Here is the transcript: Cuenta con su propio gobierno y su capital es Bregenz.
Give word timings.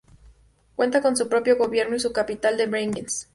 Cuenta 0.75 0.99
con 0.99 1.15
su 1.15 1.29
propio 1.29 1.59
gobierno 1.59 1.95
y 1.95 1.99
su 1.99 2.11
capital 2.11 2.59
es 2.59 2.71
Bregenz. 2.71 3.27